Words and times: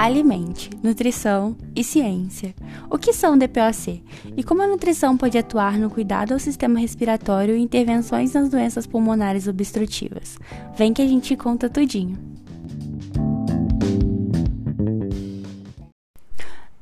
alimente, 0.00 0.70
nutrição 0.82 1.54
e 1.76 1.84
ciência. 1.84 2.54
O 2.88 2.96
que 2.96 3.12
são 3.12 3.36
DPOC? 3.36 4.02
E 4.34 4.42
como 4.42 4.62
a 4.62 4.66
nutrição 4.66 5.14
pode 5.14 5.36
atuar 5.36 5.78
no 5.78 5.90
cuidado 5.90 6.32
ao 6.32 6.38
sistema 6.38 6.80
respiratório 6.80 7.54
e 7.54 7.60
intervenções 7.60 8.32
nas 8.32 8.48
doenças 8.48 8.86
pulmonares 8.86 9.46
obstrutivas? 9.46 10.38
Vem 10.74 10.94
que 10.94 11.02
a 11.02 11.06
gente 11.06 11.36
conta 11.36 11.68
tudinho. 11.68 12.18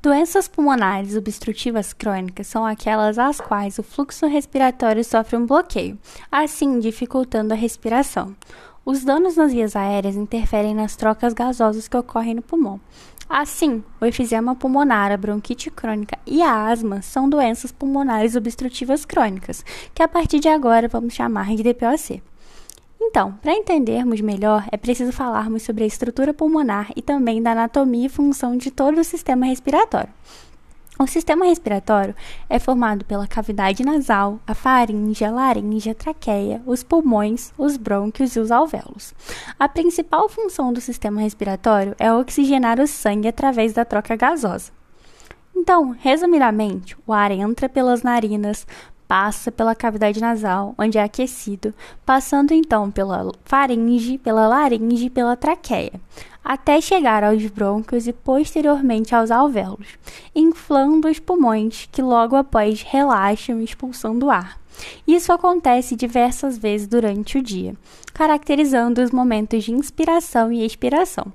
Doenças 0.00 0.46
pulmonares 0.46 1.16
obstrutivas 1.16 1.92
crônicas 1.92 2.46
são 2.46 2.64
aquelas 2.64 3.18
às 3.18 3.40
quais 3.40 3.80
o 3.80 3.82
fluxo 3.82 4.26
respiratório 4.26 5.04
sofre 5.04 5.36
um 5.36 5.44
bloqueio, 5.44 5.98
assim 6.30 6.78
dificultando 6.78 7.52
a 7.52 7.56
respiração. 7.56 8.36
Os 8.90 9.04
danos 9.04 9.36
nas 9.36 9.52
vias 9.52 9.76
aéreas 9.76 10.16
interferem 10.16 10.74
nas 10.74 10.96
trocas 10.96 11.34
gasosas 11.34 11.86
que 11.86 11.96
ocorrem 11.98 12.32
no 12.32 12.40
pulmão. 12.40 12.80
Assim, 13.28 13.84
o 14.00 14.06
efizema 14.06 14.54
pulmonar, 14.54 15.12
a 15.12 15.16
bronquite 15.18 15.70
crônica 15.70 16.18
e 16.26 16.40
a 16.40 16.68
asma 16.68 17.02
são 17.02 17.28
doenças 17.28 17.70
pulmonares 17.70 18.34
obstrutivas 18.34 19.04
crônicas, 19.04 19.62
que 19.94 20.02
a 20.02 20.08
partir 20.08 20.40
de 20.40 20.48
agora 20.48 20.88
vamos 20.88 21.12
chamar 21.12 21.54
de 21.54 21.62
DPOC. 21.62 22.22
Então, 22.98 23.32
para 23.42 23.52
entendermos 23.52 24.22
melhor, 24.22 24.66
é 24.72 24.78
preciso 24.78 25.12
falarmos 25.12 25.64
sobre 25.64 25.84
a 25.84 25.86
estrutura 25.86 26.32
pulmonar 26.32 26.90
e 26.96 27.02
também 27.02 27.42
da 27.42 27.52
anatomia 27.52 28.06
e 28.06 28.08
função 28.08 28.56
de 28.56 28.70
todo 28.70 29.02
o 29.02 29.04
sistema 29.04 29.44
respiratório. 29.44 30.14
O 31.00 31.06
sistema 31.06 31.44
respiratório 31.44 32.12
é 32.50 32.58
formado 32.58 33.04
pela 33.04 33.28
cavidade 33.28 33.84
nasal, 33.84 34.40
a 34.44 34.52
faringe, 34.52 35.24
a 35.24 35.30
laringe, 35.30 35.88
a 35.88 35.94
traqueia, 35.94 36.60
os 36.66 36.82
pulmões, 36.82 37.52
os 37.56 37.76
brônquios 37.76 38.34
e 38.34 38.40
os 38.40 38.50
alvéolos. 38.50 39.14
A 39.60 39.68
principal 39.68 40.28
função 40.28 40.72
do 40.72 40.80
sistema 40.80 41.20
respiratório 41.20 41.94
é 42.00 42.12
oxigenar 42.12 42.80
o 42.80 42.86
sangue 42.88 43.28
através 43.28 43.72
da 43.72 43.84
troca 43.84 44.16
gasosa. 44.16 44.72
Então, 45.54 45.94
resumidamente, 46.00 46.96
o 47.06 47.12
ar 47.12 47.30
entra 47.30 47.68
pelas 47.68 48.02
narinas, 48.02 48.66
passa 49.06 49.52
pela 49.52 49.76
cavidade 49.76 50.20
nasal, 50.20 50.74
onde 50.76 50.98
é 50.98 51.02
aquecido, 51.04 51.72
passando 52.04 52.52
então 52.52 52.90
pela 52.90 53.32
faringe, 53.44 54.18
pela 54.18 54.48
laringe 54.48 55.06
e 55.06 55.10
pela 55.10 55.36
traqueia, 55.36 56.00
até 56.48 56.80
chegar 56.80 57.22
aos 57.22 57.44
brônquios 57.48 58.06
e 58.06 58.12
posteriormente 58.14 59.14
aos 59.14 59.30
alvéolos, 59.30 59.86
inflando 60.34 61.06
os 61.06 61.18
pulmões, 61.18 61.86
que 61.92 62.00
logo 62.00 62.34
após 62.34 62.80
relaxam 62.80 63.60
expulsando 63.60 64.30
ar. 64.30 64.58
Isso 65.06 65.30
acontece 65.30 65.94
diversas 65.94 66.56
vezes 66.56 66.86
durante 66.86 67.36
o 67.36 67.42
dia, 67.42 67.74
caracterizando 68.14 69.02
os 69.02 69.10
momentos 69.10 69.62
de 69.62 69.72
inspiração 69.72 70.50
e 70.50 70.64
expiração. 70.64 71.30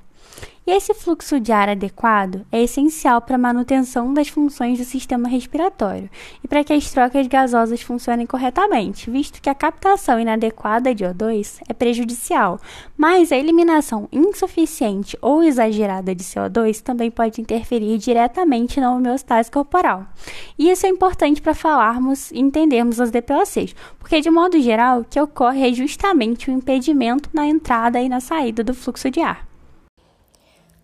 E 0.65 0.71
esse 0.71 0.93
fluxo 0.93 1.41
de 1.41 1.51
ar 1.51 1.67
adequado 1.67 2.45
é 2.49 2.63
essencial 2.63 3.19
para 3.19 3.35
a 3.35 3.37
manutenção 3.37 4.13
das 4.13 4.29
funções 4.29 4.79
do 4.79 4.85
sistema 4.85 5.27
respiratório 5.27 6.09
e 6.41 6.47
para 6.47 6.63
que 6.63 6.71
as 6.71 6.89
trocas 6.89 7.27
gasosas 7.27 7.81
funcionem 7.81 8.25
corretamente, 8.25 9.11
visto 9.11 9.41
que 9.41 9.49
a 9.49 9.55
captação 9.55 10.17
inadequada 10.17 10.95
de 10.95 11.03
O2 11.03 11.57
é 11.67 11.73
prejudicial, 11.73 12.61
mas 12.95 13.33
a 13.33 13.35
eliminação 13.35 14.07
insuficiente 14.09 15.17
ou 15.21 15.43
exagerada 15.43 16.15
de 16.15 16.23
CO2 16.23 16.79
também 16.79 17.11
pode 17.11 17.41
interferir 17.41 17.97
diretamente 17.97 18.79
na 18.79 18.95
homeostase 18.95 19.51
corporal. 19.51 20.05
E 20.57 20.69
isso 20.69 20.85
é 20.85 20.89
importante 20.89 21.41
para 21.41 21.53
falarmos 21.53 22.31
e 22.31 22.39
entendermos 22.39 23.01
as 23.01 23.11
DPOCs, 23.11 23.75
porque 23.99 24.21
de 24.21 24.29
modo 24.29 24.57
geral 24.61 25.01
o 25.01 25.05
que 25.05 25.19
ocorre 25.19 25.69
é 25.69 25.73
justamente 25.73 26.49
o 26.49 26.53
impedimento 26.53 27.29
na 27.33 27.45
entrada 27.45 27.99
e 27.99 28.07
na 28.07 28.21
saída 28.21 28.63
do 28.63 28.73
fluxo 28.73 29.11
de 29.11 29.19
ar. 29.19 29.52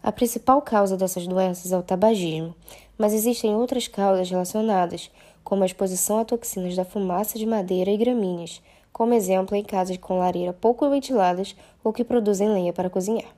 A 0.09 0.11
principal 0.11 0.59
causa 0.59 0.97
dessas 0.97 1.27
doenças 1.27 1.71
é 1.71 1.77
o 1.77 1.83
tabagismo, 1.83 2.55
mas 2.97 3.13
existem 3.13 3.53
outras 3.53 3.87
causas 3.87 4.27
relacionadas, 4.27 5.11
como 5.43 5.61
a 5.61 5.67
exposição 5.67 6.17
a 6.17 6.25
toxinas 6.25 6.75
da 6.75 6.83
fumaça 6.83 7.37
de 7.37 7.45
madeira 7.45 7.91
e 7.91 7.97
gramíneas, 7.97 8.59
como 8.91 9.13
exemplo 9.13 9.55
em 9.55 9.63
casas 9.63 9.97
com 9.97 10.17
lareira 10.17 10.51
pouco 10.51 10.89
ventiladas 10.89 11.55
ou 11.83 11.93
que 11.93 12.03
produzem 12.03 12.49
lenha 12.49 12.73
para 12.73 12.89
cozinhar. 12.89 13.29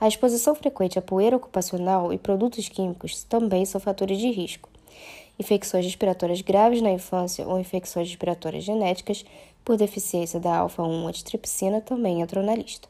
A 0.00 0.08
exposição 0.08 0.54
frequente 0.54 0.98
a 0.98 1.02
poeira 1.02 1.36
ocupacional 1.36 2.14
e 2.14 2.16
produtos 2.16 2.66
químicos 2.70 3.22
também 3.24 3.66
são 3.66 3.78
fatores 3.78 4.16
de 4.16 4.30
risco. 4.30 4.70
Infecções 5.38 5.84
respiratórias 5.84 6.40
graves 6.40 6.80
na 6.80 6.92
infância 6.92 7.46
ou 7.46 7.60
infecções 7.60 8.08
respiratórias 8.08 8.64
genéticas 8.64 9.22
por 9.62 9.76
deficiência 9.76 10.40
da 10.40 10.56
alfa-1 10.56 11.08
antitripsina 11.08 11.82
também 11.82 12.22
entram 12.22 12.42
na 12.42 12.54
lista. 12.54 12.88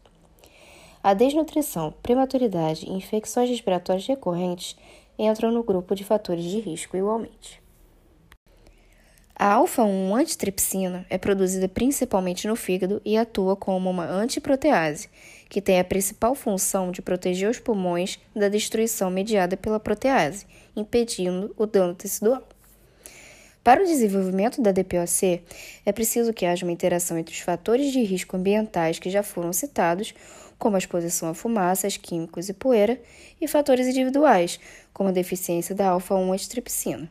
A 1.03 1.15
desnutrição, 1.15 1.95
prematuridade 2.03 2.87
e 2.87 2.93
infecções 2.93 3.49
respiratórias 3.49 4.07
recorrentes 4.07 4.77
entram 5.19 5.53
no 5.53 5.63
grupo 5.63 5.95
de 5.95 6.05
fatores 6.05 6.45
de 6.45 6.59
risco 6.59 6.97
igualmente. 6.97 7.63
A 9.41 9.55
alfa-1 9.55 10.13
antitripsina 10.19 11.07
é 11.09 11.17
produzida 11.17 11.69
principalmente 11.69 12.49
no 12.49 12.57
fígado 12.57 13.01
e 13.05 13.17
atua 13.17 13.55
como 13.55 13.89
uma 13.89 14.05
antiprotease, 14.05 15.09
que 15.49 15.63
tem 15.63 15.79
a 15.79 15.85
principal 15.85 16.35
função 16.35 16.91
de 16.91 17.01
proteger 17.01 17.49
os 17.49 17.61
pulmões 17.61 18.19
da 18.35 18.49
destruição 18.49 19.09
mediada 19.09 19.57
pela 19.57 19.79
protease, 19.79 20.45
impedindo 20.75 21.55
o 21.57 21.67
dano 21.67 21.95
tecidual. 21.95 22.43
Para 23.63 23.83
o 23.83 23.87
desenvolvimento 23.87 24.61
da 24.61 24.73
DPOC, 24.73 25.43
é 25.85 25.93
preciso 25.93 26.33
que 26.33 26.47
haja 26.47 26.65
uma 26.65 26.73
interação 26.73 27.19
entre 27.19 27.35
os 27.35 27.41
fatores 27.41 27.93
de 27.93 28.03
risco 28.03 28.37
ambientais 28.37 28.99
que 28.99 29.11
já 29.11 29.23
foram 29.23 29.53
citados, 29.53 30.15
como 30.59 30.77
a 30.77 30.79
exposição 30.79 31.29
a 31.29 31.35
fumaças, 31.35 31.97
químicos 31.97 32.49
e 32.49 32.53
poeira, 32.53 33.01
e 33.41 33.47
fatores 33.47 33.87
individuais, 33.87 34.59
como 34.93 35.09
a 35.09 35.13
deficiência 35.13 35.75
da 35.75 35.89
alfa-1 35.89 36.33
antitripsina. 36.33 37.11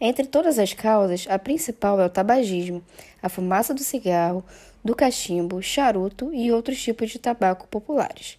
Entre 0.00 0.26
todas 0.26 0.58
as 0.58 0.72
causas, 0.72 1.26
a 1.28 1.38
principal 1.38 2.00
é 2.00 2.06
o 2.06 2.10
tabagismo, 2.10 2.82
a 3.22 3.28
fumaça 3.28 3.74
do 3.74 3.82
cigarro, 3.82 4.42
do 4.82 4.94
cachimbo, 4.94 5.60
charuto 5.60 6.32
e 6.32 6.50
outros 6.50 6.80
tipos 6.82 7.10
de 7.10 7.18
tabaco 7.18 7.68
populares. 7.68 8.38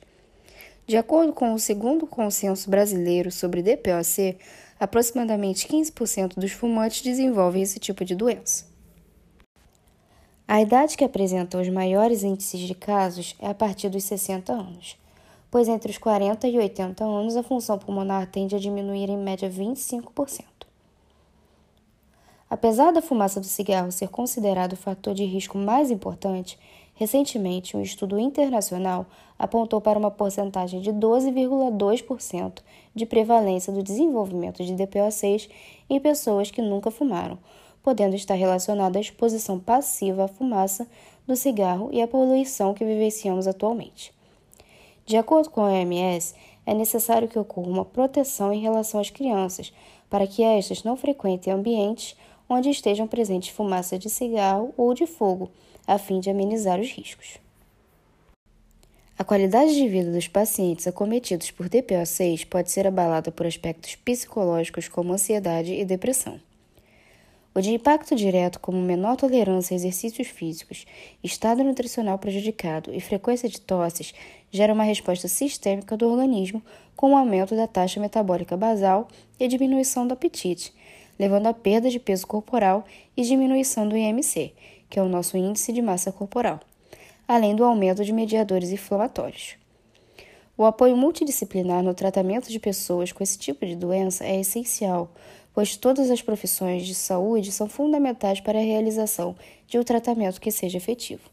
De 0.88 0.98
acordo 0.98 1.32
com 1.32 1.54
o 1.54 1.60
segundo 1.60 2.08
consenso 2.08 2.70
brasileiro 2.70 3.32
sobre 3.32 3.62
DPOC, 3.62 4.38
aproximadamente 4.80 5.68
15% 5.68 6.34
dos 6.36 6.52
fumantes 6.52 7.04
desenvolvem 7.04 7.62
esse 7.62 7.80
tipo 7.80 8.04
de 8.04 8.16
doença. 8.16 8.71
A 10.54 10.62
idade 10.62 10.98
que 10.98 11.06
apresenta 11.06 11.58
os 11.58 11.70
maiores 11.70 12.24
índices 12.24 12.60
de 12.60 12.76
casos 12.76 13.38
é 13.40 13.48
a 13.48 13.54
partir 13.54 13.88
dos 13.88 14.04
60 14.04 14.52
anos, 14.52 14.98
pois 15.50 15.70
entre 15.70 15.90
os 15.90 15.98
40 15.98 16.46
e 16.46 16.58
80 16.58 17.06
anos 17.06 17.38
a 17.38 17.42
função 17.42 17.80
pulmonar 17.80 18.28
tende 18.28 18.54
a 18.54 18.60
diminuir 18.60 19.10
em 19.10 19.18
média 19.18 19.50
25%. 19.50 20.44
Apesar 22.50 22.92
da 22.92 23.02
fumaça 23.02 23.40
do 23.40 23.46
cigarro 23.46 23.94
ser 23.94 24.10
considerado 24.10 24.74
o 24.74 24.76
fator 24.76 25.14
de 25.14 25.24
risco 25.24 25.58
mais 25.58 25.90
importante, 25.90 26.60
recentemente 26.96 27.78
um 27.78 27.82
estudo 27.82 28.20
internacional 28.20 29.06
apontou 29.40 29.80
para 29.80 29.98
uma 29.98 30.12
porcentagem 30.12 30.82
de 30.82 30.92
12,2% 30.92 32.60
de 32.94 33.06
prevalência 33.06 33.72
do 33.72 33.82
desenvolvimento 33.82 34.66
de 34.66 34.74
DPO6 34.74 35.50
em 35.90 35.98
pessoas 35.98 36.52
que 36.52 36.62
nunca 36.62 36.92
fumaram, 36.92 37.40
podendo 37.84 38.16
estar 38.16 38.36
relacionada 38.36 38.98
à 38.98 39.02
exposição 39.02 39.60
passiva 39.60 40.26
à 40.26 40.28
fumaça 40.28 40.88
do 41.28 41.36
cigarro 41.36 41.90
e 41.92 42.02
à 42.02 42.08
poluição 42.08 42.74
que 42.74 42.86
vivenciamos 42.86 43.48
atualmente. 43.48 44.14
De 45.06 45.18
acordo 45.18 45.50
com 45.50 45.62
a 45.62 45.70
OMS, 45.70 46.36
é 46.66 46.74
necessário 46.74 47.28
que 47.28 47.40
ocorra 47.40 47.68
uma 47.68 47.86
proteção 47.86 48.54
em 48.54 48.62
relação 48.62 49.00
às 49.00 49.10
crianças, 49.10 49.74
para 50.10 50.28
que 50.28 50.44
estas 50.44 50.84
não 50.84 50.96
frequentem 50.96 51.52
ambientes 51.52 52.16
onde 52.48 52.70
estejam 52.70 53.08
presentes 53.08 53.50
fumaça 53.50 53.98
de 53.98 54.10
cigarro 54.10 54.74
ou 54.78 54.94
de 54.94 55.08
fogo, 55.08 55.50
a 55.88 55.98
fim 55.98 56.20
de 56.20 56.30
amenizar 56.30 56.80
os 56.80 56.92
riscos. 56.92 57.40
A 59.18 59.24
qualidade 59.24 59.76
de 59.76 59.88
vida 59.88 60.12
dos 60.12 60.28
pacientes 60.28 60.88
acometidos 60.88 61.52
por 61.52 61.70
DPO6 61.70 62.46
pode 62.48 62.72
ser 62.72 62.88
abalada 62.88 63.32
por 63.32 63.46
aspectos 63.46 63.96
psicológicos 63.96 64.88
como 64.88 65.14
ansiedade 65.14 65.74
e 65.74 65.86
depressão. 65.86 66.40
O 67.54 67.60
de 67.60 67.72
impacto 67.72 68.16
direto, 68.16 68.62
como 68.62 68.82
menor 68.82 69.18
tolerância 69.18 69.74
a 69.74 69.76
exercícios 69.76 70.30
físicos, 70.30 70.86
estado 71.22 71.62
nutricional 71.66 72.18
prejudicado 72.18 72.94
e 72.94 73.02
frequência 73.02 73.50
de 73.50 73.60
tosses, 73.60 74.14
gera 74.50 74.74
uma 74.74 74.86
resposta 74.86 75.28
sistêmica 75.28 75.98
do 75.98 76.08
organismo 76.08 76.64
com 76.96 77.12
o 77.12 77.18
aumento 77.18 77.54
da 77.54 77.68
taxa 77.68 78.00
metabólica 78.00 78.56
basal 78.56 79.10
e 79.38 79.44
a 79.44 79.48
diminuição 79.50 80.08
do 80.08 80.14
apetite, 80.14 80.74
levando 81.20 81.48
à 81.48 81.54
perda 81.54 81.90
de 81.90 82.00
peso 82.00 82.26
corporal 82.26 82.86
e 83.18 83.22
diminuição 83.22 83.86
do 83.86 83.98
IMC, 83.98 84.54
que 84.90 84.98
é 84.98 85.04
o 85.04 85.10
nosso 85.10 85.36
índice 85.36 85.74
de 85.74 85.82
massa 85.82 86.10
corporal, 86.10 86.62
além 87.28 87.54
do 87.54 87.66
aumento 87.66 88.06
de 88.06 88.14
mediadores 88.14 88.72
inflamatórios. 88.72 89.58
O 90.58 90.66
apoio 90.66 90.96
multidisciplinar 90.96 91.84
no 91.84 91.94
tratamento 91.94 92.50
de 92.50 92.60
pessoas 92.60 93.12
com 93.12 93.24
esse 93.24 93.38
tipo 93.38 93.66
de 93.66 93.76
doença 93.76 94.24
é 94.24 94.40
essencial, 94.40 95.10
pois 95.54 95.76
todas 95.76 96.10
as 96.10 96.22
profissões 96.22 96.86
de 96.86 96.96
saúde 96.96 97.52
são 97.52 97.68
fundamentais 97.68 98.40
para 98.40 98.60
a 98.60 98.64
realização 98.64 99.38
de 99.68 99.78
um 99.78 99.84
tratamento 99.84 100.40
que 100.40 100.52
seja 100.52 100.78
efetivo. 100.78 101.30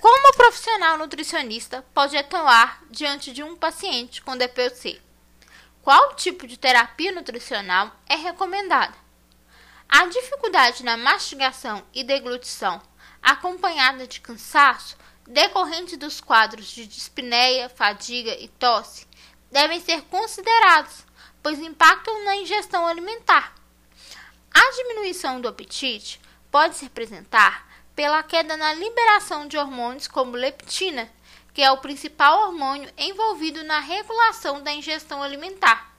Como 0.00 0.36
profissional 0.36 0.98
nutricionista 0.98 1.84
pode 1.94 2.16
atuar 2.16 2.84
diante 2.90 3.32
de 3.32 3.42
um 3.42 3.56
paciente 3.56 4.22
com 4.22 4.36
DPOC? 4.36 5.00
Qual 5.82 6.14
tipo 6.14 6.46
de 6.46 6.58
terapia 6.58 7.12
nutricional 7.12 7.92
é 8.08 8.16
recomendada? 8.16 8.94
A 9.88 10.06
dificuldade 10.06 10.84
na 10.84 10.96
mastigação 10.96 11.82
e 11.94 12.02
deglutição, 12.02 12.82
acompanhada 13.22 14.06
de 14.06 14.20
cansaço 14.20 14.96
decorrente 15.26 15.96
dos 15.96 16.20
quadros 16.20 16.66
de 16.66 16.86
dispneia, 16.86 17.68
fadiga 17.68 18.32
e 18.38 18.48
tosse, 18.48 19.06
devem 19.50 19.80
ser 19.80 20.02
considerados, 20.02 21.05
pois 21.46 21.60
impactam 21.60 22.24
na 22.24 22.34
ingestão 22.34 22.88
alimentar. 22.88 23.54
A 24.52 24.70
diminuição 24.72 25.40
do 25.40 25.46
apetite 25.46 26.20
pode 26.50 26.74
se 26.74 26.82
representar 26.82 27.68
pela 27.94 28.20
queda 28.24 28.56
na 28.56 28.74
liberação 28.74 29.46
de 29.46 29.56
hormônios 29.56 30.08
como 30.08 30.36
leptina, 30.36 31.08
que 31.54 31.62
é 31.62 31.70
o 31.70 31.76
principal 31.76 32.48
hormônio 32.48 32.92
envolvido 32.98 33.62
na 33.62 33.78
regulação 33.78 34.60
da 34.60 34.72
ingestão 34.72 35.22
alimentar, 35.22 35.94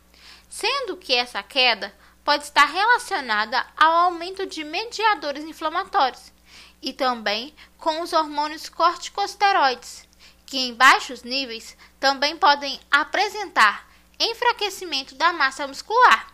sendo 0.50 0.98
que 0.98 1.14
essa 1.14 1.42
queda 1.42 1.96
pode 2.26 2.44
estar 2.44 2.66
relacionada 2.66 3.66
ao 3.78 3.94
aumento 3.94 4.46
de 4.46 4.66
mediadores 4.66 5.46
inflamatórios 5.46 6.34
e 6.82 6.92
também 6.92 7.56
com 7.78 8.02
os 8.02 8.12
hormônios 8.12 8.68
corticosteroides, 8.68 10.06
que 10.46 10.58
em 10.58 10.74
baixos 10.74 11.24
níveis 11.24 11.78
também 12.02 12.36
podem 12.36 12.78
apresentar 12.92 13.88
enfraquecimento 14.20 15.16
da 15.16 15.32
massa 15.34 15.68
muscular. 15.68 16.34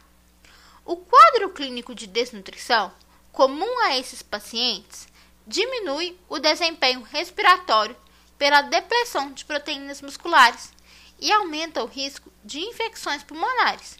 O 0.86 0.98
quadro 0.98 1.50
clínico 1.50 1.94
de 1.96 2.08
desnutrição, 2.08 2.92
comum 3.32 3.80
a 3.82 3.98
esses 3.98 4.22
pacientes, 4.22 5.08
diminui 5.46 6.18
o 6.30 6.40
desempenho 6.40 7.02
respiratório 7.02 7.96
pela 8.38 8.62
depressão 8.62 9.32
de 9.32 9.46
proteínas 9.46 10.02
musculares 10.02 10.72
e 11.20 11.32
aumenta 11.32 11.84
o 11.84 11.88
risco 11.88 12.32
de 12.44 12.60
infecções 12.60 13.24
pulmonares. 13.24 13.98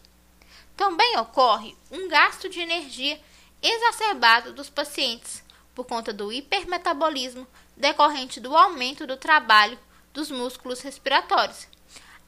Também 0.76 1.18
ocorre 1.18 1.76
um 1.90 2.08
gasto 2.08 2.48
de 2.48 2.60
energia 2.60 3.20
exacerbado 3.62 4.52
dos 4.52 4.68
pacientes 4.68 5.42
por 5.74 5.84
conta 5.84 6.12
do 6.12 6.32
hipermetabolismo 6.32 7.46
decorrente 7.76 8.40
do 8.40 8.56
aumento 8.56 9.06
do 9.06 9.16
trabalho 9.16 9.78
dos 10.12 10.30
músculos 10.30 10.80
respiratórios, 10.80 11.66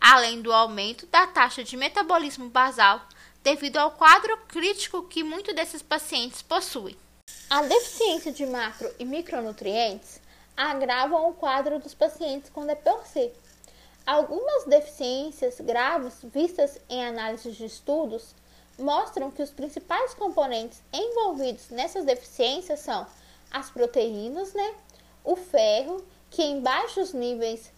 além 0.00 0.42
do 0.42 0.52
aumento 0.52 1.06
da 1.06 1.26
taxa 1.26 1.64
de 1.64 1.76
metabolismo 1.76 2.48
basal 2.48 3.02
devido 3.42 3.76
ao 3.76 3.92
quadro 3.92 4.36
crítico 4.48 5.04
que 5.04 5.22
muitos 5.22 5.54
desses 5.54 5.82
pacientes 5.82 6.42
possuem. 6.42 6.96
A 7.48 7.62
deficiência 7.62 8.32
de 8.32 8.44
macro 8.44 8.92
e 8.98 9.04
micronutrientes 9.04 10.20
agravam 10.56 11.28
o 11.28 11.34
quadro 11.34 11.78
dos 11.78 11.94
pacientes 11.94 12.50
com 12.50 12.66
DPOC. 12.66 13.32
Algumas 14.04 14.64
deficiências 14.64 15.60
graves 15.60 16.18
vistas 16.24 16.78
em 16.88 17.04
análises 17.04 17.56
de 17.56 17.66
estudos 17.66 18.34
mostram 18.78 19.30
que 19.30 19.42
os 19.42 19.50
principais 19.50 20.14
componentes 20.14 20.82
envolvidos 20.92 21.70
nessas 21.70 22.04
deficiências 22.04 22.80
são 22.80 23.06
as 23.50 23.70
proteínas, 23.70 24.52
né? 24.52 24.74
O 25.24 25.36
ferro, 25.36 26.04
que 26.30 26.42
em 26.42 26.60
baixos 26.60 27.12
níveis 27.12 27.72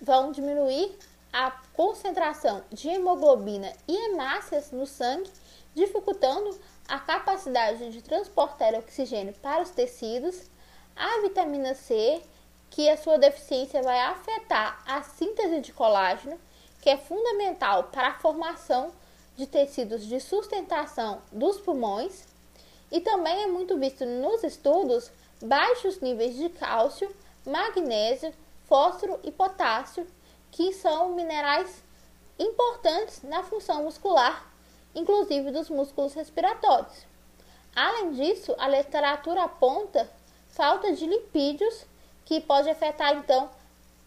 vão 0.00 0.32
diminuir 0.32 0.96
a 1.32 1.50
concentração 1.72 2.62
de 2.70 2.88
hemoglobina 2.88 3.72
e 3.88 3.96
hemácias 3.96 4.70
no 4.70 4.86
sangue, 4.86 5.30
dificultando 5.74 6.58
a 6.86 6.98
capacidade 6.98 7.90
de 7.90 8.02
transportar 8.02 8.74
oxigênio 8.74 9.32
para 9.40 9.62
os 9.62 9.70
tecidos, 9.70 10.50
a 10.94 11.22
vitamina 11.22 11.74
C, 11.74 12.20
que 12.68 12.88
a 12.88 12.96
sua 12.96 13.18
deficiência 13.18 13.82
vai 13.82 13.98
afetar 14.00 14.82
a 14.86 15.02
síntese 15.02 15.60
de 15.60 15.72
colágeno, 15.72 16.38
que 16.80 16.90
é 16.90 16.96
fundamental 16.96 17.84
para 17.84 18.08
a 18.08 18.18
formação 18.18 18.92
de 19.36 19.46
tecidos 19.46 20.04
de 20.06 20.20
sustentação 20.20 21.22
dos 21.30 21.58
pulmões, 21.58 22.24
e 22.90 23.00
também 23.00 23.44
é 23.44 23.46
muito 23.46 23.78
visto 23.78 24.04
nos 24.04 24.44
estudos 24.44 25.10
baixos 25.42 26.00
níveis 26.00 26.36
de 26.36 26.50
cálcio, 26.50 27.14
magnésio, 27.46 28.32
fósforo 28.66 29.18
e 29.22 29.30
potássio, 29.30 30.06
que 30.52 30.72
são 30.72 31.08
minerais 31.10 31.82
importantes 32.38 33.22
na 33.22 33.42
função 33.42 33.82
muscular 33.82 34.52
inclusive 34.94 35.50
dos 35.50 35.70
músculos 35.70 36.14
respiratórios. 36.14 37.06
Além 37.74 38.12
disso, 38.12 38.54
a 38.58 38.68
literatura 38.68 39.44
aponta 39.44 40.10
falta 40.48 40.92
de 40.92 41.06
lipídios, 41.06 41.86
que 42.24 42.40
pode 42.40 42.68
afetar 42.68 43.16
então 43.16 43.50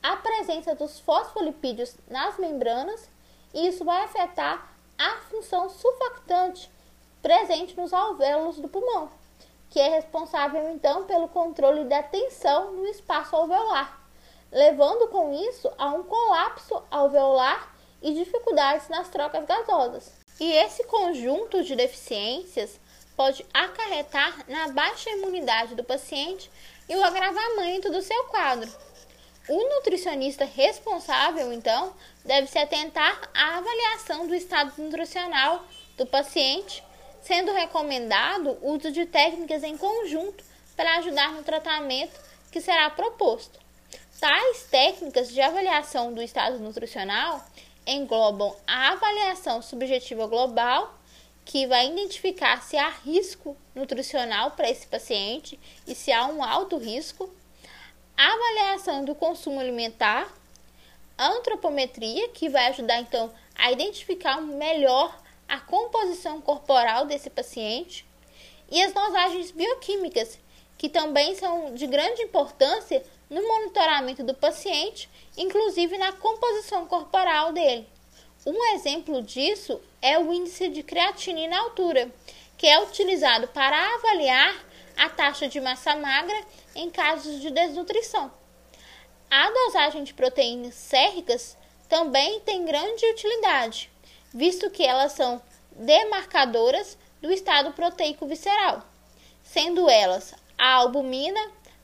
a 0.01 0.15
presença 0.18 0.75
dos 0.75 1.00
fosfolipídios 1.00 1.95
nas 2.07 2.38
membranas, 2.38 3.09
e 3.53 3.68
isso 3.68 3.83
vai 3.83 4.03
afetar 4.03 4.71
a 4.98 5.18
função 5.30 5.69
sulfactante 5.69 6.69
presente 7.21 7.75
nos 7.75 7.91
alvéolos 7.91 8.57
do 8.57 8.68
pulmão, 8.68 9.09
que 9.71 9.80
é 9.80 9.89
responsável 9.89 10.69
então 10.69 11.06
pelo 11.06 11.27
controle 11.27 11.86
da 11.86 12.03
tensão 12.03 12.74
no 12.74 12.86
espaço 12.86 13.36
alveolar, 13.36 14.00
levando 14.51 15.07
com 15.09 15.33
isso 15.33 15.71
a 15.77 15.88
um 15.88 16.03
colapso 16.03 16.81
alveolar 16.89 17.75
e 18.01 18.13
dificuldades 18.13 18.88
nas 18.89 19.09
trocas 19.09 19.45
gasosas. 19.45 20.12
E 20.39 20.51
esse 20.51 20.83
conjunto 20.83 21.63
de 21.63 21.75
deficiências 21.75 22.80
pode 23.15 23.45
acarretar 23.53 24.44
na 24.47 24.68
baixa 24.69 25.09
imunidade 25.09 25.75
do 25.75 25.83
paciente 25.83 26.50
e 26.88 26.95
o 26.95 27.03
agravamento 27.03 27.89
do 27.89 28.01
seu 28.01 28.25
quadro. 28.25 28.69
O 29.47 29.75
nutricionista 29.75 30.44
responsável, 30.44 31.53
então, 31.53 31.94
deve 32.24 32.48
se 32.48 32.57
atentar 32.57 33.30
à 33.33 33.57
avaliação 33.57 34.27
do 34.27 34.33
estado 34.33 34.74
nutricional 34.77 35.63
do 35.95 36.06
paciente, 36.06 36.83
sendo 37.21 37.53
recomendado 37.53 38.57
o 38.62 38.75
uso 38.75 38.91
de 38.91 39.06
técnicas 39.06 39.63
em 39.63 39.77
conjunto 39.77 40.44
para 40.75 40.98
ajudar 40.98 41.31
no 41.31 41.44
tratamento 41.44 42.19
que 42.51 42.59
será 42.59 42.89
proposto. 42.89 43.64
Tais 44.19 44.63
técnicas 44.71 45.29
de 45.29 45.41
avaliação 45.41 46.13
do 46.13 46.21
estado 46.21 46.57
nutricional 46.59 47.45
englobam 47.85 48.56
a 48.65 48.94
avaliação 48.94 49.62
subjetiva 49.62 50.25
global, 50.25 50.97
que 51.44 51.67
vai 51.67 51.88
identificar 51.88 52.63
se 52.63 52.77
há 52.77 52.89
risco 52.89 53.57
nutricional 53.75 54.51
para 54.51 54.69
esse 54.69 54.88
paciente 54.88 55.59
e 55.85 55.94
se 55.94 56.12
há 56.13 56.25
um 56.27 56.44
alto 56.44 56.77
risco, 56.77 57.29
a 58.17 58.33
avaliação 58.33 59.03
do 59.03 59.13
consumo 59.13 59.59
alimentar, 59.59 60.34
antropometria, 61.17 62.29
que 62.29 62.48
vai 62.48 62.67
ajudar 62.67 63.01
então 63.01 63.31
a 63.53 63.72
identificar 63.72 64.41
melhor 64.41 65.13
a 65.48 65.60
composição 65.60 66.39
corporal 66.41 67.05
desse 67.05 67.29
paciente, 67.29 68.05
e 68.72 68.81
as 68.81 68.93
dosagens 68.93 69.51
bioquímicas, 69.51 70.39
que 70.77 70.89
também 70.89 71.36
são 71.36 71.75
de 71.75 71.86
grande 71.86 72.24
importância 72.24 73.03
no 73.29 73.41
monitoramento 73.41 74.24
do 74.24 74.34
paciente, 74.34 75.10
inclusive 75.38 75.98
na 75.98 76.13
composição 76.13 76.86
corporal 76.86 77.51
dele. 77.51 77.88
Um 78.46 78.75
exemplo 78.75 79.22
disso 79.22 79.82
é 80.01 80.20
o 80.20 80.32
índice 80.32 80.70
de 80.70 80.84
creatinina 80.84 81.58
altura, 81.58 82.12
que 82.58 82.67
é 82.67 82.79
utilizado 82.82 83.48
para 83.48 83.96
avaliar 83.96 84.55
a 84.98 85.10
taxa 85.10 85.48
de 85.48 85.60
massa 85.60 85.96
magra 85.96 86.46
em 86.75 86.89
casos 86.89 87.41
de 87.41 87.50
desnutrição. 87.50 88.32
A 89.29 89.50
dosagem 89.50 90.03
de 90.03 90.13
proteínas 90.13 90.75
sérricas 90.75 91.58
também 91.89 92.39
tem 92.41 92.65
grande 92.65 93.05
utilidade, 93.12 93.91
visto 94.34 94.70
que 94.70 94.84
elas 94.84 95.13
são 95.13 95.41
demarcadoras 95.72 96.98
do 97.22 97.32
estado 97.32 97.74
proteico 97.74 98.25
visceral, 98.27 98.84
sendo 99.44 99.89
elas 99.89 100.34
a 100.58 100.74
albumina, 100.74 101.39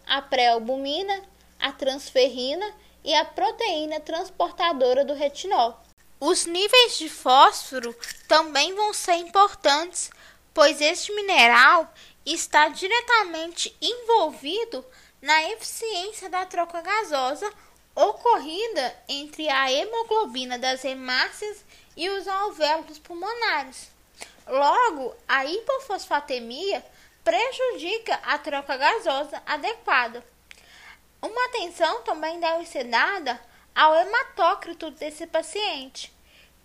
a 0.05 0.21
pré-albumina, 0.21 1.21
a 1.62 1.72
transferrina 1.72 2.74
e 3.03 3.13
a 3.13 3.24
proteína 3.24 4.00
transportadora 4.00 5.06
do 5.06 5.13
retinol. 5.13 5.80
Os 6.20 6.46
níveis 6.46 6.98
de 6.98 7.10
fósforo 7.10 7.96
também 8.27 8.75
vão 8.75 8.94
ser 8.94 9.15
importantes, 9.15 10.10
pois 10.53 10.80
este 10.82 11.12
mineral 11.13 11.91
está 12.25 12.68
diretamente 12.68 13.75
envolvido 13.82 14.86
na 15.22 15.50
eficiência 15.50 16.30
da 16.30 16.46
troca 16.46 16.82
gasosa 16.82 17.51
ocorrida 17.96 18.96
entre 19.08 19.50
a 19.50 19.72
hemoglobina 19.72 20.58
das 20.58 20.86
hemácias 20.86 21.63
e 21.96 22.10
os 22.10 22.27
alvéolos 22.27 23.00
pulmonares. 23.00 23.89
Logo, 24.48 25.15
a 25.27 25.46
hipofosfatemia 25.46 26.84
prejudica 27.24 28.15
a 28.24 28.38
troca 28.38 28.77
gasosa 28.77 29.41
adequada. 29.46 30.24
Uma 31.21 31.45
atenção 31.45 32.01
também 32.01 32.39
deve 32.39 32.65
ser 32.65 32.85
dada 32.85 33.39
ao 33.75 33.93
hematócrito 33.95 34.89
desse 34.89 35.27
paciente, 35.27 36.11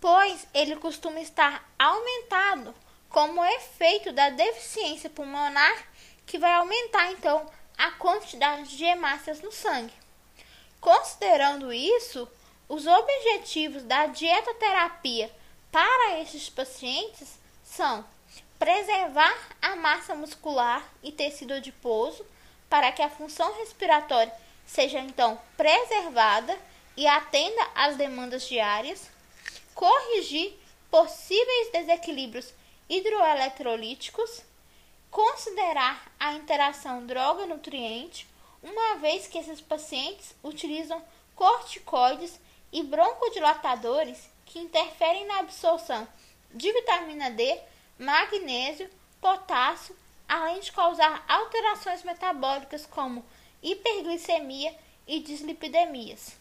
pois 0.01 0.47
ele 0.51 0.75
costuma 0.77 1.19
estar 1.19 1.63
aumentado 1.77 2.73
como 3.07 3.45
efeito 3.45 4.11
da 4.11 4.29
deficiência 4.31 5.09
pulmonar, 5.11 5.87
que 6.25 6.39
vai 6.39 6.53
aumentar 6.53 7.11
então 7.11 7.45
a 7.77 7.91
quantidade 7.91 8.75
de 8.75 8.83
hemácias 8.83 9.41
no 9.41 9.51
sangue. 9.51 9.93
Considerando 10.81 11.71
isso, 11.71 12.27
os 12.67 12.87
objetivos 12.87 13.83
da 13.83 14.07
dietoterapia 14.07 15.31
para 15.71 16.19
esses 16.19 16.49
pacientes 16.49 17.37
são 17.63 18.03
preservar 18.57 19.37
a 19.61 19.75
massa 19.75 20.15
muscular 20.15 20.83
e 21.03 21.11
tecido 21.11 21.53
adiposo 21.53 22.25
para 22.67 22.91
que 22.91 23.01
a 23.01 23.09
função 23.09 23.55
respiratória 23.59 24.33
seja 24.67 24.99
então 24.99 25.39
preservada 25.55 26.55
e 26.95 27.07
atenda 27.07 27.67
às 27.73 27.95
demandas 27.95 28.47
diárias, 28.47 29.09
corrigir 29.73 30.53
possíveis 30.91 31.71
desequilíbrios 31.71 32.53
hidroeletrolíticos, 32.89 34.43
considerar 35.09 36.11
a 36.19 36.33
interação 36.33 37.05
droga-nutriente, 37.05 38.27
uma 38.61 38.95
vez 38.97 39.27
que 39.27 39.37
esses 39.37 39.61
pacientes 39.61 40.35
utilizam 40.43 41.01
corticoides 41.35 42.39
e 42.71 42.83
broncodilatadores 42.83 44.29
que 44.45 44.59
interferem 44.59 45.25
na 45.25 45.39
absorção 45.39 46.07
de 46.53 46.71
vitamina 46.71 47.29
D, 47.31 47.59
magnésio, 47.99 48.89
potássio, 49.21 49.95
além 50.27 50.59
de 50.59 50.71
causar 50.71 51.23
alterações 51.27 52.03
metabólicas 52.03 52.85
como 52.85 53.23
hiperglicemia 53.61 54.73
e 55.07 55.21
dislipidemias. 55.21 56.33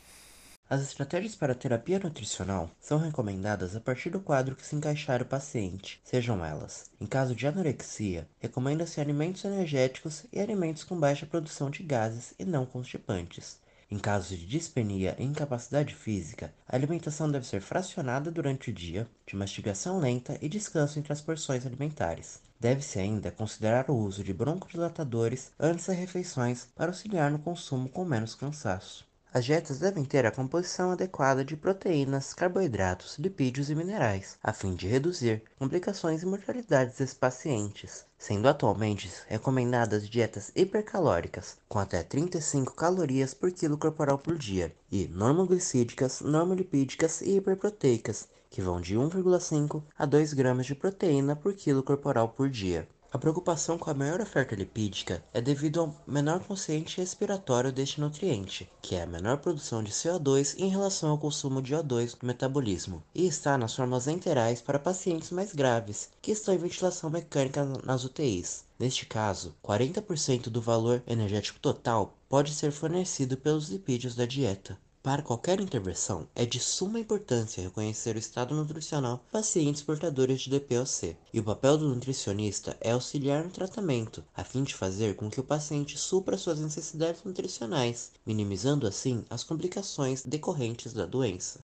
As 0.68 0.82
estratégias 0.82 1.36
para 1.36 1.54
terapia 1.54 2.00
nutricional 2.00 2.68
são 2.80 2.98
recomendadas 2.98 3.76
a 3.76 3.80
partir 3.80 4.10
do 4.10 4.18
quadro 4.18 4.56
que 4.56 4.66
se 4.66 4.74
encaixar 4.74 5.22
o 5.22 5.26
paciente, 5.26 6.00
sejam 6.02 6.44
elas, 6.44 6.90
em 7.00 7.06
caso 7.06 7.36
de 7.36 7.46
anorexia, 7.46 8.28
recomenda-se 8.40 9.00
alimentos 9.00 9.44
energéticos 9.44 10.24
e 10.32 10.40
alimentos 10.40 10.82
com 10.82 10.98
baixa 10.98 11.24
produção 11.24 11.70
de 11.70 11.84
gases 11.84 12.34
e 12.36 12.44
não 12.44 12.66
constipantes. 12.66 13.60
Em 13.88 14.00
caso 14.00 14.36
de 14.36 14.44
dispenia 14.44 15.14
e 15.16 15.22
incapacidade 15.22 15.94
física, 15.94 16.52
a 16.68 16.74
alimentação 16.74 17.30
deve 17.30 17.46
ser 17.46 17.60
fracionada 17.60 18.32
durante 18.32 18.70
o 18.70 18.74
dia, 18.74 19.08
de 19.24 19.36
mastigação 19.36 20.00
lenta 20.00 20.36
e 20.42 20.48
descanso 20.48 20.98
entre 20.98 21.12
as 21.12 21.20
porções 21.20 21.64
alimentares. 21.64 22.40
Deve-se 22.58 22.98
ainda 22.98 23.30
considerar 23.30 23.90
o 23.90 23.94
uso 23.94 24.24
de 24.24 24.32
broncodilatadores 24.32 25.52
antes 25.58 25.86
das 25.86 25.96
refeições 25.96 26.68
para 26.74 26.90
auxiliar 26.90 27.30
no 27.30 27.38
consumo 27.38 27.88
com 27.88 28.04
menos 28.04 28.34
cansaço. 28.34 29.06
As 29.36 29.44
dietas 29.44 29.80
devem 29.80 30.02
ter 30.02 30.24
a 30.24 30.30
composição 30.30 30.92
adequada 30.92 31.44
de 31.44 31.58
proteínas, 31.58 32.32
carboidratos, 32.32 33.18
lipídios 33.18 33.68
e 33.68 33.74
minerais, 33.74 34.38
a 34.42 34.50
fim 34.50 34.74
de 34.74 34.86
reduzir 34.86 35.42
complicações 35.58 36.22
e 36.22 36.26
mortalidades 36.26 36.96
desses 36.96 37.12
pacientes, 37.12 38.06
sendo 38.16 38.48
atualmente 38.48 39.10
recomendadas 39.28 40.08
dietas 40.08 40.50
hipercalóricas, 40.56 41.58
com 41.68 41.78
até 41.78 42.02
35 42.02 42.72
calorias 42.74 43.34
por 43.34 43.52
quilo 43.52 43.76
corporal 43.76 44.16
por 44.16 44.38
dia, 44.38 44.74
e 44.90 45.06
normoglicídicas, 45.08 46.22
normolipídicas 46.22 47.20
e 47.20 47.36
hiperproteicas, 47.36 48.28
que 48.50 48.62
vão 48.62 48.80
de 48.80 48.96
1,5 48.96 49.82
a 49.98 50.06
2 50.06 50.32
gramas 50.32 50.66
de 50.66 50.74
proteína 50.74 51.36
por 51.36 51.54
quilo 51.54 51.82
corporal 51.82 52.28
por 52.28 52.48
dia. 52.48 52.88
A 53.16 53.18
preocupação 53.18 53.78
com 53.78 53.88
a 53.88 53.94
maior 53.94 54.20
oferta 54.20 54.54
lipídica 54.54 55.24
é 55.32 55.40
devido 55.40 55.80
ao 55.80 55.94
menor 56.06 56.40
consciente 56.40 56.98
respiratório 56.98 57.72
deste 57.72 57.98
nutriente, 57.98 58.70
que 58.82 58.94
é 58.94 59.04
a 59.04 59.06
menor 59.06 59.38
produção 59.38 59.82
de 59.82 59.90
CO2 59.90 60.54
em 60.58 60.68
relação 60.68 61.10
ao 61.10 61.16
consumo 61.16 61.62
de 61.62 61.72
O2 61.72 62.18
no 62.20 62.26
metabolismo, 62.26 63.02
e 63.14 63.26
está 63.26 63.56
nas 63.56 63.74
formas 63.74 64.06
enterais 64.06 64.60
para 64.60 64.78
pacientes 64.78 65.30
mais 65.30 65.54
graves, 65.54 66.10
que 66.20 66.32
estão 66.32 66.52
em 66.52 66.58
ventilação 66.58 67.08
mecânica 67.08 67.64
nas 67.84 68.04
UTIs. 68.04 68.66
Neste 68.78 69.06
caso, 69.06 69.54
40% 69.64 70.50
do 70.50 70.60
valor 70.60 71.02
energético 71.06 71.58
total 71.58 72.18
pode 72.28 72.52
ser 72.52 72.70
fornecido 72.70 73.36
pelos 73.38 73.70
lipídios 73.70 74.14
da 74.14 74.26
dieta. 74.26 74.76
Para 75.06 75.22
qualquer 75.22 75.60
intervenção, 75.60 76.26
é 76.34 76.44
de 76.44 76.58
suma 76.58 76.98
importância 76.98 77.62
reconhecer 77.62 78.16
o 78.16 78.18
estado 78.18 78.56
nutricional 78.56 79.18
de 79.18 79.30
pacientes 79.30 79.80
portadores 79.80 80.40
de 80.40 80.50
DPOC, 80.50 81.16
e 81.32 81.38
o 81.38 81.44
papel 81.44 81.78
do 81.78 81.88
nutricionista 81.88 82.76
é 82.80 82.90
auxiliar 82.90 83.44
no 83.44 83.50
tratamento, 83.50 84.24
a 84.34 84.42
fim 84.42 84.64
de 84.64 84.74
fazer 84.74 85.14
com 85.14 85.30
que 85.30 85.38
o 85.38 85.44
paciente 85.44 85.96
supra 85.96 86.36
suas 86.36 86.58
necessidades 86.58 87.22
nutricionais, 87.22 88.10
minimizando 88.26 88.84
assim 88.84 89.24
as 89.30 89.44
complicações 89.44 90.24
decorrentes 90.24 90.92
da 90.92 91.06
doença. 91.06 91.60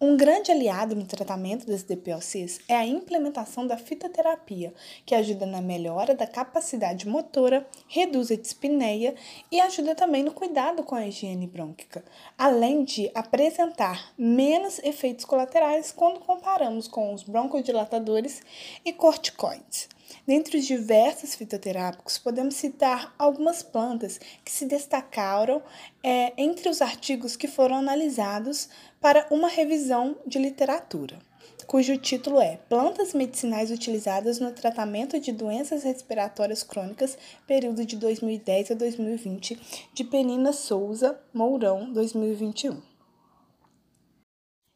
Um 0.00 0.16
grande 0.16 0.52
aliado 0.52 0.94
no 0.94 1.04
tratamento 1.04 1.66
das 1.66 1.82
DPOCs 1.82 2.60
é 2.68 2.76
a 2.76 2.86
implementação 2.86 3.66
da 3.66 3.76
fitoterapia, 3.76 4.72
que 5.04 5.12
ajuda 5.12 5.44
na 5.44 5.60
melhora 5.60 6.14
da 6.14 6.24
capacidade 6.24 7.08
motora, 7.08 7.66
reduz 7.88 8.30
a 8.30 8.36
dispneia 8.36 9.16
e 9.50 9.60
ajuda 9.60 9.96
também 9.96 10.22
no 10.22 10.30
cuidado 10.30 10.84
com 10.84 10.94
a 10.94 11.04
higiene 11.04 11.48
brônquica, 11.48 12.04
além 12.38 12.84
de 12.84 13.10
apresentar 13.12 14.12
menos 14.16 14.78
efeitos 14.84 15.24
colaterais 15.24 15.90
quando 15.90 16.20
comparamos 16.20 16.86
com 16.86 17.12
os 17.12 17.24
broncodilatadores 17.24 18.40
e 18.84 18.92
corticoides. 18.92 19.88
Dentre 20.26 20.58
os 20.58 20.66
diversos 20.66 21.34
fitoterápicos, 21.34 22.18
podemos 22.18 22.54
citar 22.54 23.14
algumas 23.18 23.62
plantas 23.62 24.18
que 24.44 24.50
se 24.50 24.64
destacaram 24.66 25.62
é, 26.02 26.32
entre 26.36 26.68
os 26.68 26.80
artigos 26.80 27.36
que 27.36 27.48
foram 27.48 27.76
analisados 27.76 28.68
para 29.00 29.26
uma 29.30 29.48
revisão 29.48 30.16
de 30.26 30.38
literatura, 30.38 31.18
cujo 31.66 31.96
título 31.96 32.40
é 32.40 32.56
Plantas 32.68 33.14
medicinais 33.14 33.70
utilizadas 33.70 34.40
no 34.40 34.52
tratamento 34.52 35.20
de 35.20 35.30
doenças 35.30 35.84
respiratórias 35.84 36.62
crônicas, 36.62 37.16
período 37.46 37.84
de 37.84 37.96
2010 37.96 38.72
a 38.72 38.74
2020, 38.74 39.88
de 39.94 40.04
Penina 40.04 40.52
Souza 40.52 41.18
Mourão, 41.32 41.92
2021. 41.92 42.80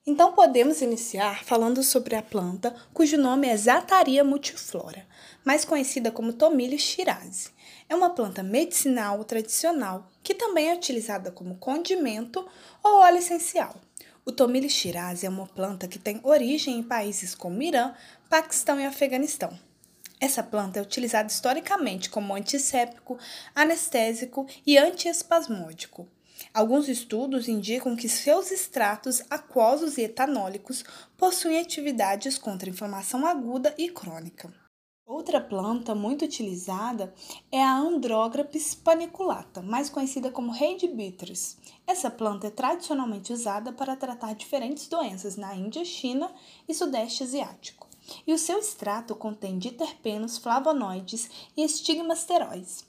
Então 0.04 0.32
podemos 0.32 0.82
iniciar 0.82 1.44
falando 1.44 1.80
sobre 1.82 2.16
a 2.16 2.22
planta 2.22 2.74
cujo 2.92 3.16
nome 3.16 3.46
é 3.46 3.56
Zataria 3.56 4.24
multiflora, 4.24 5.06
mais 5.44 5.64
conhecida 5.64 6.10
como 6.10 6.32
Tomilho 6.32 6.76
shirazi. 6.78 7.50
É 7.88 7.94
uma 7.94 8.10
planta 8.10 8.42
medicinal 8.42 9.22
tradicional 9.24 10.10
que 10.22 10.34
também 10.34 10.70
é 10.70 10.74
utilizada 10.74 11.30
como 11.30 11.56
condimento 11.56 12.44
ou 12.82 13.00
óleo 13.00 13.18
essencial. 13.18 13.76
O 14.24 14.30
Tomilho 14.30 14.70
shirazi 14.70 15.26
é 15.26 15.28
uma 15.28 15.48
planta 15.48 15.88
que 15.88 15.98
tem 15.98 16.20
origem 16.22 16.78
em 16.78 16.82
países 16.82 17.34
como 17.34 17.60
Irã, 17.60 17.92
Paquistão 18.30 18.78
e 18.78 18.86
Afeganistão. 18.86 19.58
Essa 20.20 20.44
planta 20.44 20.78
é 20.78 20.82
utilizada 20.82 21.26
historicamente 21.28 22.08
como 22.08 22.32
antisséptico, 22.32 23.18
anestésico 23.52 24.46
e 24.64 24.78
antiespasmódico. 24.78 26.06
Alguns 26.54 26.88
estudos 26.88 27.48
indicam 27.48 27.96
que 27.96 28.08
seus 28.08 28.52
extratos 28.52 29.22
aquosos 29.28 29.98
e 29.98 30.02
etanólicos 30.02 30.84
possuem 31.16 31.58
atividades 31.58 32.38
contra 32.38 32.70
inflamação 32.70 33.26
aguda 33.26 33.74
e 33.76 33.88
crônica. 33.90 34.61
Outra 35.12 35.42
planta 35.42 35.94
muito 35.94 36.24
utilizada 36.24 37.12
é 37.50 37.62
a 37.62 37.76
Andrographis 37.76 38.74
paniculata, 38.74 39.60
mais 39.60 39.90
conhecida 39.90 40.30
como 40.30 40.50
rei 40.50 40.74
de 40.74 40.88
bitters. 40.88 41.58
Essa 41.86 42.10
planta 42.10 42.46
é 42.46 42.50
tradicionalmente 42.50 43.30
usada 43.30 43.74
para 43.74 43.94
tratar 43.94 44.32
diferentes 44.34 44.88
doenças 44.88 45.36
na 45.36 45.54
Índia, 45.54 45.84
China 45.84 46.32
e 46.66 46.72
Sudeste 46.72 47.24
Asiático. 47.24 47.86
E 48.26 48.32
o 48.32 48.38
seu 48.38 48.58
extrato 48.58 49.14
contém 49.14 49.58
diterpenos, 49.58 50.38
flavonoides 50.38 51.28
e 51.54 51.62
estigmasteróis. 51.62 52.86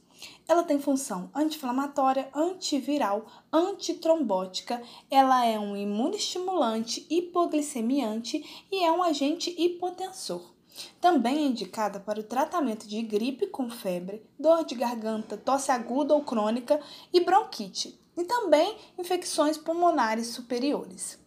Ela 0.47 0.63
tem 0.63 0.79
função 0.79 1.29
anti-inflamatória, 1.35 2.29
antiviral, 2.33 3.25
antitrombótica, 3.51 4.81
ela 5.11 5.45
é 5.45 5.59
um 5.59 5.75
imunoestimulante, 5.75 7.05
hipoglicemiante 7.09 8.65
e 8.71 8.81
é 8.81 8.89
um 8.89 9.03
agente 9.03 9.53
hipotensor. 9.61 10.52
Também 10.99 11.37
é 11.37 11.47
indicada 11.47 11.99
para 11.99 12.19
o 12.19 12.23
tratamento 12.23 12.87
de 12.87 13.01
gripe 13.01 13.47
com 13.47 13.69
febre, 13.69 14.25
dor 14.39 14.65
de 14.65 14.75
garganta, 14.75 15.37
tosse 15.37 15.71
aguda 15.71 16.13
ou 16.13 16.23
crônica 16.23 16.79
e 17.11 17.19
bronquite, 17.19 17.99
e 18.17 18.23
também 18.23 18.77
infecções 18.97 19.57
pulmonares 19.57 20.27
superiores. 20.27 21.19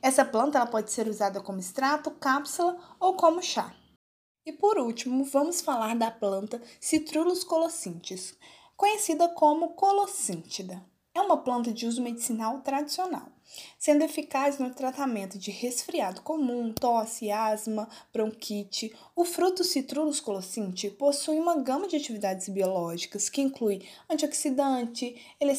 Essa 0.00 0.24
planta 0.24 0.58
ela 0.58 0.66
pode 0.66 0.90
ser 0.90 1.08
usada 1.08 1.40
como 1.40 1.58
extrato, 1.58 2.10
cápsula 2.12 2.76
ou 3.00 3.14
como 3.14 3.42
chá. 3.42 3.74
E 4.46 4.52
por 4.52 4.78
último, 4.78 5.24
vamos 5.24 5.60
falar 5.60 5.94
da 5.96 6.10
planta 6.10 6.62
Citrulus 6.80 7.44
colocynthis, 7.44 8.38
conhecida 8.76 9.28
como 9.28 9.74
colocyntida. 9.74 10.82
É 11.18 11.20
uma 11.20 11.36
planta 11.36 11.72
de 11.72 11.84
uso 11.84 12.00
medicinal 12.00 12.60
tradicional 12.60 13.26
sendo 13.76 14.04
eficaz 14.04 14.58
no 14.58 14.72
tratamento 14.72 15.36
de 15.36 15.50
resfriado 15.50 16.20
comum, 16.20 16.72
tosse, 16.72 17.30
asma, 17.30 17.88
bronquite. 18.12 18.94
O 19.16 19.24
fruto 19.24 19.64
Citrulus 19.64 20.20
colocynth 20.20 20.90
possui 20.96 21.40
uma 21.40 21.56
gama 21.56 21.88
de 21.88 21.96
atividades 21.96 22.48
biológicas 22.48 23.28
que 23.28 23.40
inclui 23.40 23.84
antioxidante, 24.08 25.20
ele 25.40 25.50
é 25.50 25.54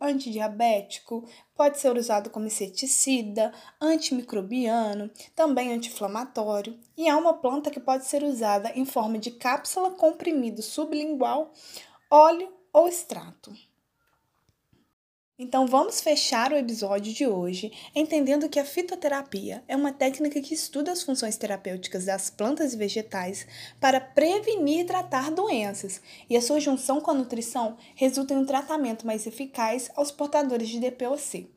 antidiabético, 0.00 1.28
pode 1.54 1.78
ser 1.78 1.94
usado 1.94 2.30
como 2.30 2.46
inseticida, 2.46 3.52
antimicrobiano, 3.78 5.10
também 5.34 5.74
anti-inflamatório, 5.74 6.78
e 6.96 7.08
é 7.08 7.14
uma 7.14 7.34
planta 7.34 7.70
que 7.70 7.80
pode 7.80 8.06
ser 8.06 8.22
usada 8.22 8.72
em 8.74 8.86
forma 8.86 9.18
de 9.18 9.32
cápsula, 9.32 9.90
comprimido 9.90 10.62
sublingual, 10.62 11.52
óleo 12.10 12.50
ou 12.72 12.88
extrato. 12.88 13.52
Então 15.38 15.66
vamos 15.66 16.00
fechar 16.00 16.50
o 16.50 16.56
episódio 16.56 17.12
de 17.12 17.26
hoje 17.26 17.70
entendendo 17.94 18.48
que 18.48 18.58
a 18.58 18.64
fitoterapia 18.64 19.62
é 19.68 19.76
uma 19.76 19.92
técnica 19.92 20.40
que 20.40 20.54
estuda 20.54 20.90
as 20.90 21.02
funções 21.02 21.36
terapêuticas 21.36 22.06
das 22.06 22.30
plantas 22.30 22.72
e 22.72 22.76
vegetais 22.78 23.46
para 23.78 24.00
prevenir 24.00 24.80
e 24.80 24.84
tratar 24.84 25.30
doenças, 25.30 26.00
e 26.30 26.38
a 26.38 26.40
sua 26.40 26.58
junção 26.58 27.02
com 27.02 27.10
a 27.10 27.14
nutrição 27.14 27.76
resulta 27.94 28.32
em 28.32 28.38
um 28.38 28.46
tratamento 28.46 29.06
mais 29.06 29.26
eficaz 29.26 29.90
aos 29.94 30.10
portadores 30.10 30.70
de 30.70 30.80
DPOC. 30.80 31.55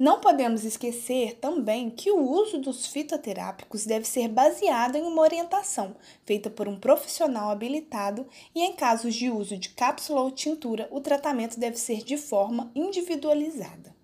Não 0.00 0.18
podemos 0.18 0.64
esquecer 0.64 1.34
também 1.34 1.90
que 1.90 2.10
o 2.10 2.26
uso 2.26 2.56
dos 2.56 2.86
fitoterápicos 2.86 3.84
deve 3.84 4.06
ser 4.06 4.28
baseado 4.28 4.96
em 4.96 5.02
uma 5.02 5.20
orientação 5.20 5.94
feita 6.24 6.48
por 6.48 6.66
um 6.66 6.80
profissional 6.80 7.50
habilitado 7.50 8.26
e, 8.54 8.62
em 8.62 8.72
casos 8.72 9.14
de 9.14 9.28
uso 9.28 9.58
de 9.58 9.68
cápsula 9.68 10.22
ou 10.22 10.30
tintura, 10.30 10.88
o 10.90 11.02
tratamento 11.02 11.60
deve 11.60 11.76
ser 11.76 12.02
de 12.02 12.16
forma 12.16 12.70
individualizada. 12.74 13.94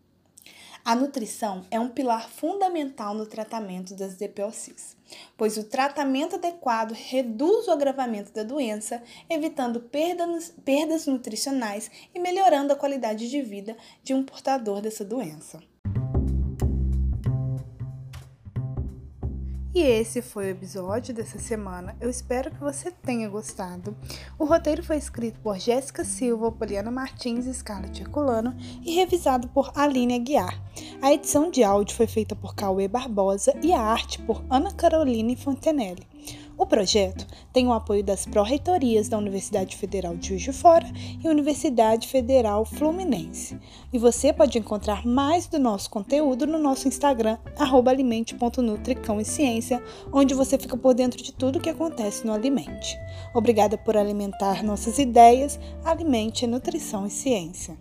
A 0.84 0.94
nutrição 0.94 1.64
é 1.70 1.80
um 1.80 1.88
pilar 1.88 2.28
fundamental 2.28 3.14
no 3.14 3.24
tratamento 3.24 3.94
das 3.94 4.16
DPOCs, 4.16 4.98
pois 5.34 5.56
o 5.56 5.64
tratamento 5.64 6.36
adequado 6.36 6.92
reduz 6.92 7.68
o 7.68 7.72
agravamento 7.72 8.32
da 8.32 8.42
doença, 8.42 9.02
evitando 9.30 9.80
perdas, 9.80 10.52
perdas 10.62 11.06
nutricionais 11.06 11.90
e 12.14 12.20
melhorando 12.20 12.74
a 12.74 12.76
qualidade 12.76 13.30
de 13.30 13.40
vida 13.40 13.74
de 14.04 14.12
um 14.12 14.22
portador 14.22 14.82
dessa 14.82 15.02
doença. 15.02 15.58
E 19.76 19.82
esse 19.82 20.22
foi 20.22 20.46
o 20.46 20.50
episódio 20.52 21.12
dessa 21.12 21.38
semana. 21.38 21.94
Eu 22.00 22.08
espero 22.08 22.50
que 22.50 22.58
você 22.60 22.90
tenha 22.90 23.28
gostado. 23.28 23.94
O 24.38 24.46
roteiro 24.46 24.82
foi 24.82 24.96
escrito 24.96 25.38
por 25.40 25.58
Jéssica 25.58 26.02
Silva, 26.02 26.50
Poliana 26.50 26.90
Martins 26.90 27.44
e 27.44 27.52
Scarlett 27.52 28.00
Herculano 28.00 28.56
e 28.82 28.94
revisado 28.94 29.48
por 29.48 29.70
Aline 29.74 30.14
Aguiar. 30.14 30.58
A 31.02 31.12
edição 31.12 31.50
de 31.50 31.62
áudio 31.62 31.94
foi 31.94 32.06
feita 32.06 32.34
por 32.34 32.54
Cauê 32.54 32.88
Barbosa 32.88 33.54
e 33.62 33.70
a 33.74 33.82
arte 33.82 34.18
por 34.22 34.42
Ana 34.48 34.72
Caroline 34.72 35.36
Fontenelle. 35.36 36.08
O 36.58 36.64
projeto 36.64 37.26
tem 37.52 37.66
o 37.66 37.72
apoio 37.72 38.02
das 38.02 38.24
pró-reitorias 38.24 39.08
da 39.08 39.18
Universidade 39.18 39.76
Federal 39.76 40.16
de 40.16 40.28
Juiz 40.28 40.42
de 40.42 40.52
Fora 40.52 40.86
e 41.22 41.28
Universidade 41.28 42.08
Federal 42.08 42.64
Fluminense. 42.64 43.58
E 43.92 43.98
você 43.98 44.32
pode 44.32 44.58
encontrar 44.58 45.06
mais 45.06 45.46
do 45.46 45.58
nosso 45.58 45.90
conteúdo 45.90 46.46
no 46.46 46.58
nosso 46.58 46.88
Instagram, 46.88 47.36
alimente.nutricão 47.58 49.20
e 49.20 49.24
ciência, 49.24 49.82
onde 50.10 50.34
você 50.34 50.58
fica 50.58 50.78
por 50.78 50.94
dentro 50.94 51.22
de 51.22 51.32
tudo 51.32 51.58
o 51.58 51.60
que 51.60 51.70
acontece 51.70 52.26
no 52.26 52.32
Alimente. 52.32 52.98
Obrigada 53.34 53.76
por 53.76 53.96
alimentar 53.96 54.64
nossas 54.64 54.98
ideias. 54.98 55.60
Alimente 55.84 56.46
Nutrição 56.46 57.06
e 57.06 57.10
Ciência. 57.10 57.76